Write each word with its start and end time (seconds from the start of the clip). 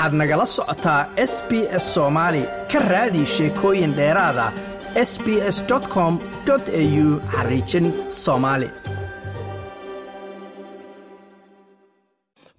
waxaad 0.00 0.14
nagala 0.20 0.46
socotaa 0.56 1.00
s 1.32 1.34
b 1.48 1.50
s 1.82 1.84
soomaali 1.94 2.42
ka 2.72 2.78
raadi 2.92 3.22
sheekooyin 3.34 3.92
dheeraada 3.98 4.46
s 5.10 5.12
b 5.24 5.26
s 5.56 5.58
com 5.94 6.14
au 6.50 7.20
xariijin 7.32 7.86
soomaali 8.22 8.68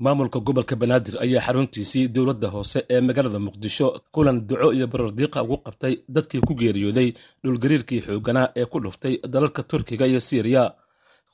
maamulka 0.04 0.40
gobolka 0.40 0.76
banaadir 0.82 1.16
ayaa 1.26 1.42
xaruntiisii 1.48 2.08
dowladda 2.16 2.48
hoose 2.56 2.80
ee 2.90 3.02
magaalada 3.08 3.40
muqdisho 3.48 3.88
kulan 4.14 4.38
duco 4.48 4.68
iyo 4.78 4.88
barardiiqa 4.94 5.44
ugu 5.44 5.58
qabtay 5.66 5.94
dadkii 6.16 6.42
ku 6.48 6.54
geeriyooday 6.62 7.10
dhulgariirkii 7.44 8.02
xoogganaa 8.06 8.48
ee 8.60 8.66
ku 8.72 8.78
dhuftay 8.84 9.14
dalalka 9.34 9.62
turkiga 9.64 10.06
iyo 10.08 10.20
siiriya 10.28 10.64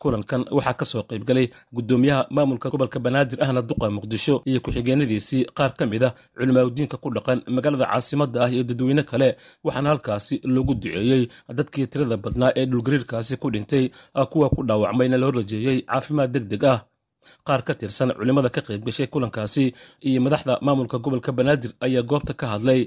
kulankan 0.01 0.41
waxaa 0.55 0.73
ka 0.79 0.85
soo 0.85 1.03
qaybgalay 1.09 1.45
guddoomiyaha 1.75 2.27
maamulka 2.35 2.69
gobolka 2.73 2.99
banaadir 3.05 3.39
ahna 3.43 3.61
duqa 3.61 3.89
muqdisho 3.95 4.35
iyo 4.49 4.59
ku-xigeenadiisii 4.65 5.43
qaar 5.57 5.71
ka 5.77 5.85
mid 5.91 6.03
ah 6.07 6.13
culimaadudiinka 6.37 6.97
ku 7.03 7.09
dhaqan 7.15 7.39
magaalada 7.55 7.85
caasimadda 7.91 8.37
ah 8.45 8.49
iyo 8.53 8.63
dadweyne 8.69 9.03
kale 9.03 9.29
waxaana 9.65 9.89
halkaasi 9.89 10.35
loogu 10.53 10.73
duceeyey 10.81 11.23
dadkii 11.57 11.87
tirada 11.91 12.17
badnaa 12.17 12.51
ee 12.59 12.65
dhulgariirkaasi 12.71 13.37
ku 13.41 13.47
dhintay 13.53 13.85
kuwa 14.31 14.49
ku 14.49 14.61
dhaawacmayna 14.67 15.17
loo 15.17 15.31
rajeeyey 15.31 15.81
caafimaad 15.89 16.31
deg 16.35 16.45
deg 16.53 16.63
ah. 16.73 16.79
Qaar 17.47 17.61
ka 17.67 17.73
tirsan 17.79 18.09
culimmada 18.17 18.49
ka 18.55 18.61
qayb 18.67 18.85
gashay 18.87 19.07
kulankaasi 19.13 19.73
iyo 20.07 20.19
madaxda 20.25 20.53
maamulka 20.65 20.97
gobolka 21.03 21.31
banaadir 21.37 21.71
ayaa 21.85 22.01
goobta 22.09 22.33
ka 22.39 22.45
hadlay. 22.53 22.81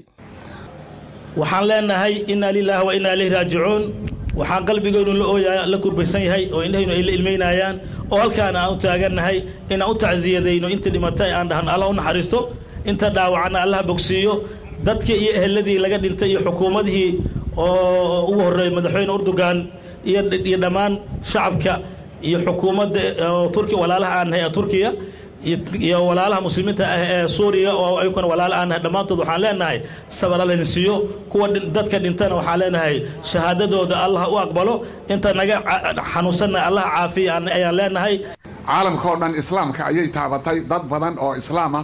Waxaan 1.37 1.65
leenahay 1.69 2.13
innaa 2.31 2.51
lilaahi 2.51 2.85
wa 2.87 2.93
innaa 2.97 3.13
ilayhi 3.15 3.33
raajicuun 3.35 3.83
waxaan 4.39 4.63
qalbigeennu 4.69 5.13
la 5.21 5.25
ooya 5.33 5.51
la 5.71 5.77
kurbaysan 5.83 6.21
yahay 6.27 6.43
oo 6.55 6.61
indhahaynu 6.67 6.91
ay 6.97 7.01
la 7.07 7.11
ilmaynayaan 7.17 7.75
oo 8.11 8.17
halkaan 8.23 8.55
aan 8.61 8.69
u 8.73 8.77
taagannahay 8.83 9.37
inaan 9.73 9.89
u 9.91 9.95
tacsiyadayno 10.03 10.67
inta 10.75 10.89
dhimatay 10.95 11.31
aan 11.37 11.47
dhahno 11.51 11.69
allah 11.75 11.87
u 11.91 11.93
naxariisto 11.99 12.39
inta 12.89 13.07
dhaawacanna 13.15 13.59
allaha 13.65 13.83
bogsiiyo. 13.89 14.33
Dadkii 14.87 15.17
iyo 15.23 15.31
eheladii 15.39 15.77
laga 15.83 15.97
dhintay 16.03 16.29
iyo 16.31 16.39
xukuumadihii 16.47 17.09
oo 17.57 18.25
ugu 18.31 18.41
horreeyay 18.45 18.73
madaxweyne 18.77 19.11
urdugan 19.17 19.57
iyo 20.09 20.57
dhammaan 20.63 20.93
shacabka 21.31 21.73
iyo 22.27 22.37
xukuumadda 22.45 23.01
turkiya 23.53 23.77
walaalaha 23.83 24.13
aan 24.19 24.27
nahay 24.31 24.43
ee 24.47 24.51
turkiya 24.57 24.89
iyo 25.43 25.99
walaalaha 26.09 26.41
muslimiinta 26.47 26.85
ah 26.95 26.99
ee 27.13 27.27
suuriya 27.27 27.71
oo 27.81 27.97
ayukuna 28.01 28.27
walaala 28.31 28.55
aan 28.61 28.71
dhammaantood 28.83 29.19
waxaan 29.21 29.41
leenahay 29.43 29.77
sabar 30.19 30.39
alla 30.43 30.65
siiyo 30.73 30.95
kuwa 31.31 31.47
dadka 31.75 31.97
dhintana 32.03 32.35
waxaan 32.39 32.59
leenahay 32.61 32.95
shahaadadooda 33.29 33.95
allah 34.05 34.23
u 34.33 34.35
aqbalo. 34.43 34.73
Inta 35.13 35.29
naga 35.39 35.57
xanuunsanna 36.13 36.59
allah 36.67 36.83
caafiya 36.95 37.33
ayaan 37.57 37.75
leenahay. 37.79 38.15
Caalamka 38.67 39.05
oo 39.11 39.17
dhan 39.21 39.33
islaamka 39.41 39.81
ayay 39.89 40.07
taabatay. 40.15 40.57
Dad 40.71 40.83
badan 40.91 41.15
oo 41.23 41.33
islaama 41.41 41.81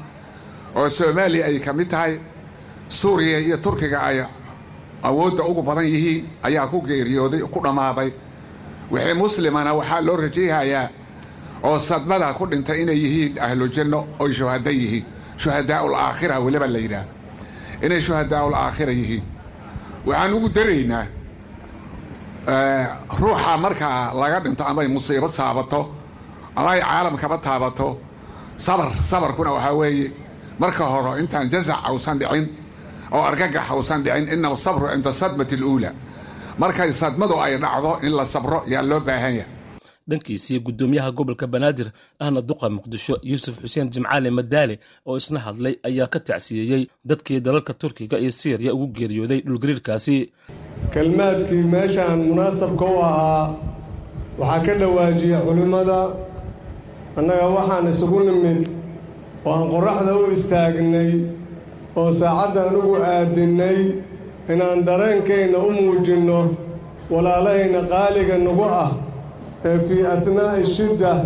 oo 0.78 0.88
soomaaliya 0.97 1.44
ay 1.50 1.58
ka 1.66 1.72
mid 1.78 1.89
tahay 1.94 2.13
suuriya 3.00 3.38
iyo 3.45 3.58
turkiga 3.66 4.00
ay 4.09 4.17
awoodda 5.08 5.44
ugu 5.50 5.61
badan 5.67 5.85
yihiin 5.94 6.22
ayaa 6.47 6.67
ku 6.72 6.78
geeriyooday 6.88 7.41
ku 7.53 7.59
dhammaaday 7.66 8.09
wixii 8.94 9.13
muslimana 9.23 9.72
waxaa 9.80 10.02
loo 10.08 10.16
rajayhayaa 10.23 10.85
oo 11.63 11.80
sadmada 11.80 12.33
ku 12.33 12.45
dhintay 12.45 12.81
inay 12.83 12.97
yihiin 13.03 13.33
ahlu 13.39 13.67
janno 13.75 14.08
oy 14.19 14.31
shuhada 14.33 14.72
yihiin. 14.72 15.05
Shuhadaa'ul 15.38 15.95
weliba 16.45 16.67
la 16.67 16.80
yidhaah 16.80 17.05
inay 17.86 18.02
shuhadaa'ul 18.02 18.55
yihiin. 19.02 19.23
Waxaan 20.05 20.33
ugu 20.33 20.50
daraynaa 20.50 21.05
ruuxa 23.19 23.58
markaa 23.58 24.13
laga 24.13 24.39
dhinto 24.39 24.63
amay 24.63 24.88
musiibo 24.88 25.28
saabato 25.28 25.91
ama 26.55 26.80
caalamkaba 26.80 27.38
taabato 27.38 28.00
sabar 28.55 28.89
sabarkuna 29.03 29.52
waxaa 29.58 29.73
weeye 29.80 30.11
marka 30.59 30.83
hore 30.85 31.19
intaan 31.22 31.50
jazac 31.52 31.80
ausan 31.89 32.17
dhicin 32.19 32.45
oo 33.12 33.22
argagax 33.29 33.67
ausan 33.72 34.00
dhicin 34.03 34.28
inama 34.34 34.56
sabru 34.56 34.88
cinda 34.94 35.12
sadmati 35.13 35.56
aluula 35.56 35.91
markay 36.57 36.91
sadmadu 36.94 37.35
ay 37.41 37.57
dhacdo 37.59 38.00
in 38.01 38.13
la 38.16 38.25
sabro 38.25 38.63
yaa 38.67 38.81
loo 38.81 39.00
baahan 39.00 39.34
yahay 39.35 39.51
dhankiisii 40.09 40.59
guddoomiyaha 40.66 41.12
gobolka 41.18 41.47
banaadir 41.47 41.88
ahna 42.19 42.41
duqa 42.50 42.69
muqdisho 42.75 43.16
yuusuf 43.29 43.56
xuseen 43.62 43.90
jimcaali 43.94 44.29
madaale 44.31 44.75
oo 45.06 45.18
isna 45.18 45.40
hadlay 45.45 45.75
ayaa 45.88 46.07
ka 46.13 46.19
tacsiyeeyey 46.19 46.84
dadkii 47.09 47.40
dalalka 47.40 47.73
turkiga 47.73 48.17
iyo 48.19 48.31
siiriya 48.31 48.73
ugu 48.73 48.88
geeriyooday 48.97 49.41
dhulgariirkaasi. 49.47 50.17
Kelmaadkii 50.94 51.63
meeshaan 51.73 52.19
munaasabka 52.29 52.85
u 52.85 52.97
ahaa 53.09 53.56
waxaa 54.40 54.66
ka 54.66 54.73
dhawaajiya 54.81 55.40
culimmada. 55.47 56.00
Annaga 57.17 57.47
waxaan 57.57 57.88
isugu 57.91 58.19
nimid 58.28 58.63
oo 59.46 59.51
aan 59.56 59.66
qorraxda 59.73 60.12
u 60.22 60.31
istaagnay 60.38 61.12
oo 62.00 62.12
saacaddan 62.19 62.75
ugu 62.79 62.96
aadinnay 63.12 63.79
inaan 64.53 64.79
dareenkayna 64.88 65.57
u 65.57 65.72
muujinno 65.78 66.40
walaalahayna 67.13 67.81
qaaliga 67.91 68.35
nagu 68.46 68.63
ah 68.81 68.91
fii 69.63 70.06
athnaa'i 70.06 70.66
shidda 70.66 71.25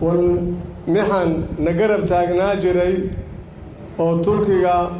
wal 0.00 0.38
mixan 0.86 1.30
na 1.58 1.72
garab 1.72 2.02
taagnaa 2.08 2.54
jiray 2.62 2.94
oo 3.98 4.16
turkiga 4.24 4.90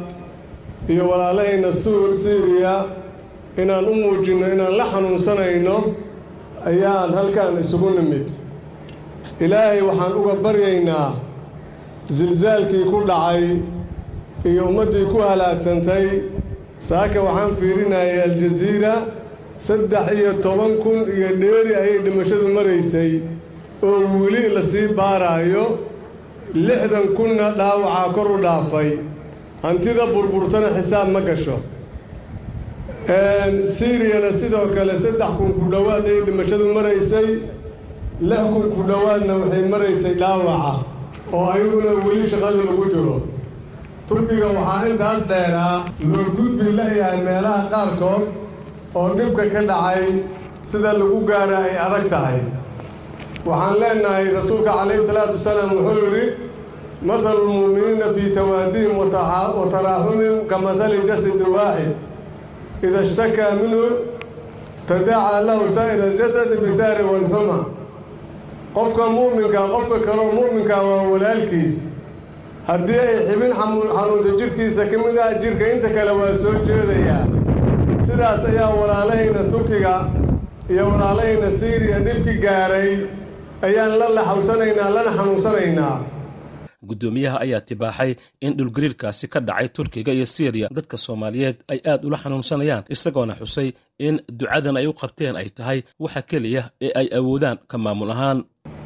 iyo 0.89 1.03
walaalahayna 1.09 1.73
siiriya 1.73 2.85
inaan 3.61 3.85
u 3.87 3.93
muujinno 4.01 4.47
inaan 4.53 4.73
la 4.79 4.85
xanuunsanayno 4.91 5.77
ayaan 6.69 7.11
halkan 7.17 7.53
isugu 7.61 7.89
nimid. 7.97 8.27
Ilaahay 9.39 9.81
waxaan 9.81 10.13
uga 10.19 10.33
baryaynaa 10.43 11.09
silsaalkii 12.17 12.85
ku 12.91 12.99
dhacay 13.09 13.43
iyo 14.49 14.61
ummaddii 14.69 15.05
ku 15.11 15.17
halaagsantay. 15.27 16.05
Saaka 16.79 17.19
waxaan 17.27 17.55
fiirinayay 17.59 18.21
aljaziira 18.27 18.93
saddex 19.67 20.05
iyo 20.17 20.31
toban 20.45 20.73
kun 20.83 20.99
iyo 21.17 21.29
dheeri 21.41 21.73
ayay 21.81 21.97
dhimashadu 22.05 22.47
maraysay 22.57 23.11
oo 23.83 23.99
weli 24.21 24.43
la 24.55 24.61
sii 24.71 24.87
baaraayo 24.99 25.65
lixdan 26.67 27.07
kunna 27.17 27.47
dhaawacaa 27.59 28.13
kor 28.15 28.27
u 28.31 28.37
dhaafay. 28.45 28.89
Hantida 29.63 30.05
burburtana 30.13 30.69
xisaab 30.77 31.07
ma 31.15 31.21
gasho. 31.27 31.57
Siiriyana 33.75 34.31
sidoo 34.33 34.67
kale 34.75 34.93
saddex 34.97 35.31
kun 35.37 35.51
ku 35.59 35.65
dhowaad 35.71 36.05
ayay 36.05 36.21
dhimashadu 36.27 36.73
maraysay 36.73 37.27
lix 38.21 38.41
kun 38.53 38.65
ku 38.75 38.81
dhowaadna 38.89 39.33
waxay 39.41 39.63
maraysay 39.73 40.13
dhaawaca 40.21 40.73
oo 41.33 41.45
ayaguna 41.53 41.91
weli 42.07 42.29
shaqada 42.29 42.57
lagu 42.69 42.85
jiro. 42.93 43.17
Turkiga 44.07 44.47
waxaa 44.57 44.87
intaas 44.91 45.21
dheeraa 45.31 45.77
loo 46.11 46.25
gudbi 46.37 46.67
layahay 46.77 47.19
meelaha 47.27 47.61
qaarkood 47.73 48.23
oo 48.95 49.09
dhibka 49.17 49.43
ka 49.53 49.61
dhacay 49.69 50.05
sida 50.71 50.93
lagu 50.93 51.19
gaara 51.29 51.57
ay 51.67 51.75
adag 51.85 52.05
tahay. 52.09 52.39
Waxaan 53.45 53.75
leenahay 53.81 54.25
rasuulka 54.35 54.71
calayhi 54.77 55.05
salaatu 55.07 55.33
wasalaam 55.39 55.71
wuxuu 55.77 56.05
yidhi 56.05 56.25
mathalu 57.09 57.41
lmu'miniina 57.47 58.07
fii 58.15 58.29
tawaadihim 58.35 58.93
wa 58.99 59.05
taraaxumihim 59.73 60.37
ka 60.49 60.57
mathali 60.57 60.97
jasadi 61.07 61.45
waaxid 61.55 61.91
ida 62.85 62.99
ishtakaa 63.07 63.51
minhu 63.61 63.83
tadaacaa 64.89 65.41
lahu 65.47 65.63
saa'ir 65.75 66.01
aljasadi 66.09 66.55
bisaari 66.65 67.03
walxuma 67.11 67.59
qofka 68.75 69.05
mu'minka 69.15 69.61
qofka 69.73 69.97
kaloo 70.07 70.31
mu'minka 70.37 70.75
waa 70.87 71.03
walaalkiis. 71.11 71.77
Haddii 72.67 72.99
ay 72.99 73.17
xibin 73.27 73.53
xanuunta 73.59 74.31
jidhkiisa 74.39 74.83
ka 74.91 74.97
mid 75.03 75.17
ah 75.25 75.33
jidhka 75.41 75.65
inta 75.73 75.89
kale 75.95 76.11
waa 76.19 76.33
soo 76.41 76.55
jeedayaa 76.67 77.23
sidaas 78.09 78.41
ayaa 78.49 78.69
walaalahayna 78.79 79.41
turkiga 79.53 79.93
iyo 80.71 80.83
walaalahayna 80.91 81.49
siiriya 81.59 81.97
dhibki 82.05 82.33
gaaray 82.45 82.91
ayaan 83.67 83.93
la 83.99 84.07
laxawsanaynaa 84.17 84.89
lana 84.95 85.11
xanuunsanaynaa. 85.17 85.95
Guddoomiyaha 86.89 87.37
ayaa 87.45 87.61
tibaaxay 87.69 88.11
in 88.45 88.51
dhulgariirkaasi 88.57 89.25
ka 89.33 89.39
dhacay 89.47 89.67
turkiga 89.77 90.11
iyo 90.17 90.25
siiriya 90.35 90.67
dadka 90.77 90.97
soomaaliyeed 91.05 91.57
ay 91.71 91.79
aad 91.91 92.01
ula 92.07 92.17
xanuunsanayaan 92.23 92.83
isagoona 92.95 93.33
xusay 93.39 93.67
in 94.07 94.15
ducadan 94.39 94.77
ay 94.79 94.87
u 94.87 94.93
qabteen 95.01 95.35
ay 95.41 95.47
tahay 95.57 95.79
waxa 96.03 96.21
keliya 96.29 96.63
ee 96.85 96.91
ay 96.99 97.07
awoodaan 97.19 97.57
ka 97.71 97.77
maamul 97.83 98.11
ahaan. 98.15 98.39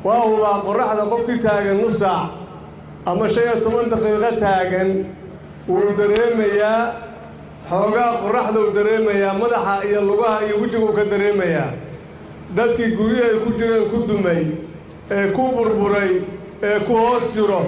Waa 0.05 0.21
hubaa 0.29 0.57
qorraxda 0.67 1.03
qofkii 1.11 1.39
taagan 1.45 1.77
nus 1.81 1.95
saac 2.01 2.29
ama 3.09 3.25
shan 3.33 3.43
iyo 3.47 3.55
toban 3.65 3.85
daqiiqo 3.93 4.31
taagan 4.43 4.89
wuu 5.69 5.89
dareemayaa 5.99 6.79
xoogaa 7.73 8.11
qorraxduu 8.23 8.67
dareemayaa 8.77 9.33
madaxa 9.41 9.75
iyo 9.89 9.99
lugaha 10.09 10.37
iyo 10.45 10.55
wejiguu 10.61 10.91
ka 10.97 11.03
dareemayaa. 11.11 11.69
Dadkii 12.57 12.91
guryahay 12.97 13.37
ku 13.43 13.49
jireen 13.59 13.85
ku 13.91 13.97
dumay 14.09 14.43
ee 15.15 15.27
ku 15.35 15.43
burburay 15.55 16.11
ee 16.67 16.79
ku 16.87 16.93
hoos 17.03 17.25
jiro 17.35 17.61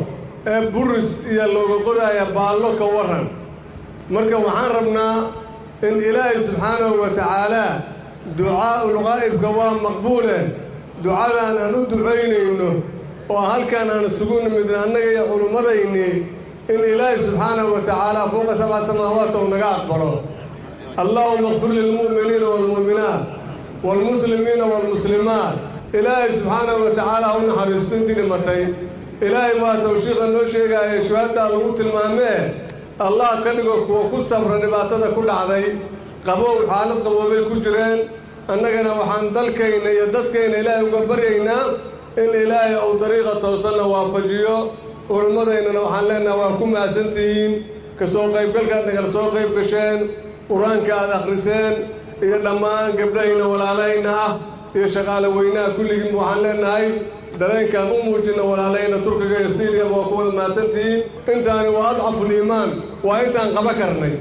ee 0.52 0.62
buris 0.74 1.10
iyo 1.32 1.46
looga 1.56 1.78
qodaaya 1.88 2.26
baallo 2.38 2.70
ka 2.80 2.86
warran. 2.96 3.26
Marka 4.14 4.38
waxaan 4.46 4.72
rabnaa 4.78 5.16
in 5.88 5.96
ilaahay 6.10 6.38
subxaanahu 6.48 6.96
wa 7.02 7.10
tacaalaa 7.18 7.74
ducaa'ul 8.38 8.98
qaa'ibka 9.08 9.50
waa 9.58 9.74
maqbuule 9.86 10.40
ducadan 11.04 11.56
aan 11.64 11.74
u 11.76 11.82
ducaynayno 11.92 12.70
oo 13.34 13.42
halkan 13.50 13.88
aan 13.94 14.04
isugu 14.10 14.36
nimidna 14.46 14.78
annaga 14.86 15.10
iyo 15.14 15.24
culummadayni 15.32 16.08
in 16.74 16.80
ilaahay 16.92 17.18
subxaanahu 17.26 17.70
wa 17.76 17.82
tacaala 17.90 18.22
fowqa 18.34 18.54
sabca 18.62 18.80
samaawaat 18.90 19.34
ou 19.40 19.48
naga 19.54 19.70
aqbalo. 19.78 20.12
Allaahuma 21.04 21.50
kfir 21.60 21.72
lilmu'miniina 21.80 22.48
waalmu'minaat 22.54 23.22
waalmuslimiina 23.86 24.66
waalmuslimaat 24.72 25.56
ilaahay 26.00 26.30
subxaanahu 26.40 26.80
wa 26.86 26.92
tacaala 26.98 27.28
u 27.38 27.42
naxariisto 27.50 27.94
intii 28.00 28.16
dhimatay. 28.20 28.62
Ilaahay 29.26 29.56
waa 29.64 29.78
tawshiiqa 29.86 30.26
noo 30.34 30.46
sheegaaya 30.54 31.04
shuhaaddaa 31.08 31.50
lagu 31.54 31.70
tilmaamee 31.78 32.40
allah 33.08 33.32
ka 33.44 33.52
dhigo 33.58 33.76
kuwa 33.88 34.04
ku 34.12 34.18
sabra 34.30 34.58
dhibaatada 34.64 35.08
ku 35.16 35.22
dhacday. 35.30 35.66
Qabow 36.28 36.56
xaalad 36.70 37.00
qaboobay 37.06 37.42
ku 37.50 37.56
jireen. 37.66 38.00
Annagana 38.54 38.92
waxaan 39.00 39.26
dalkayna 39.36 39.90
iyo 39.96 40.06
dadkayna 40.16 40.56
ilaahay 40.62 40.84
uga 40.88 41.00
baryaynaa 41.10 41.66
in 42.22 42.30
ilaahay 42.44 42.76
uu 42.88 42.94
dariiqa 43.02 43.34
toosanna 43.44 43.84
waafajiyo 43.94 44.56
culimmadaynana 45.08 45.80
waxaan 45.86 46.08
leenaha 46.10 46.38
waa 46.42 46.58
ku 46.60 46.66
mahadsantihiin 46.74 47.54
ka 48.00 48.06
soo 48.08 48.28
qaybgalkaad 48.34 48.86
nagala 48.88 49.10
soo 49.16 49.28
qayb 49.36 49.52
gasheen 49.58 50.00
qur'aanka 50.50 50.92
aad 51.02 51.12
akhriseen 51.20 51.74
iyo 52.26 52.38
dhammaan 52.46 52.98
gabdhahayna 53.00 53.46
walaalahayna 53.54 54.12
ah 54.28 54.34
iyo 54.76 54.88
shaqaale 54.96 55.28
weynaha 55.28 55.70
kulligiin 55.78 56.16
waxaan 56.16 56.44
leenahay. 56.44 56.88
Dareenkaan 57.40 57.92
u 57.92 58.04
muujinna 58.04 58.44
walaalahayna 58.44 58.98
turkiga 59.06 59.40
iyo 59.40 59.50
siiriya 59.58 59.86
waa 59.86 60.08
ku 60.10 60.16
wada 60.18 60.32
mahadsantihiin 60.32 61.02
intaani 61.34 61.70
waa 61.76 61.90
adcaful 61.92 62.32
iimaan 62.32 62.72
waa 63.04 63.20
intaan 63.26 63.50
qaba 63.56 63.74
karnay. 63.80 64.14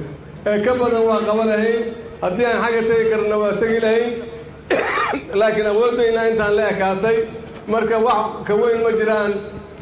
Ee 0.46 0.58
ka 0.64 0.72
badan 0.80 1.02
waa 1.08 1.20
qaba 1.28 1.44
lahayn. 1.50 1.82
Haddii 2.22 2.46
aan 2.50 2.60
xagga 2.64 2.82
tegi 2.88 3.04
karna 3.10 3.36
waa 3.42 3.52
tegi 3.60 3.78
lahayn. 3.86 4.10
Laakiin 5.40 5.66
awooddayna 5.72 6.28
intaan 6.30 6.56
la 6.56 6.64
ekaatay. 6.74 7.18
Marka 7.72 7.98
wax 8.06 8.46
ka 8.46 8.54
weyn 8.62 8.78
ma 8.84 8.90
jiraan 8.98 9.32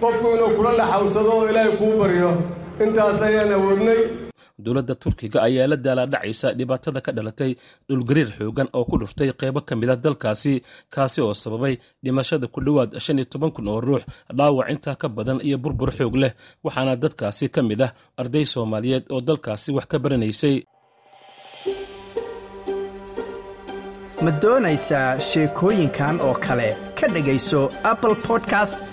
qofku 0.02 0.26
inuu 0.34 0.50
kula 0.56 0.72
laxawsado 0.80 1.30
oo 1.36 1.44
ilaahay 1.50 1.72
kuu 1.80 1.92
baryo. 2.00 2.30
Intaas 2.84 3.20
ayaan 3.26 3.52
awoodnay. 3.56 4.00
Dowladda 4.64 4.94
turkiga 5.02 5.38
ayaa 5.48 5.66
la 5.72 5.76
daalaadhacaysa 5.84 6.48
dhibaatada 6.58 7.00
ka 7.06 7.10
dhalatay 7.16 7.50
dhulgariir 7.88 8.30
xoogan 8.38 8.68
oo 8.76 8.84
ku 8.90 8.96
dhuftay 9.00 9.28
qeybo 9.40 9.60
ka 9.68 9.74
mid 9.80 9.90
a 9.90 9.96
dalkaasi 10.04 10.52
kaasi 10.94 11.18
oo 11.24 11.34
sababay 11.42 11.74
dhimashada 12.04 12.46
ku 12.54 12.60
dhowaad 12.66 12.90
shan 13.04 13.18
iyo 13.18 13.26
toban 13.32 13.50
kun 13.54 13.68
oo 13.72 13.80
ruux 13.86 14.02
dhaawac 14.38 14.68
intaa 14.72 14.94
ka 15.02 15.08
badan 15.16 15.38
iyo 15.46 15.56
burbur 15.62 15.90
xoog 15.98 16.14
leh 16.22 16.32
waxaana 16.64 16.94
dadkaasi 17.02 17.44
ka 17.54 17.60
mid 17.68 17.80
ah 17.86 17.90
arday 18.20 18.44
soomaaliyeed 18.52 19.04
oo 19.14 19.20
dalkaasi 19.28 19.68
wax 19.76 19.86
ka 19.90 19.96
baranaysay. 20.04 20.56
Ma 24.24 24.30
doonaysaa 24.42 25.18
sheekooyinkan 25.28 26.20
oo 26.26 26.34
kale? 26.44 26.68
Ka 26.98 27.06
dhegayso 27.14 27.60
apple 27.92 28.14
podcast 28.28 28.78